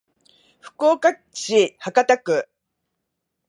[0.61, 2.49] 福岡市博多区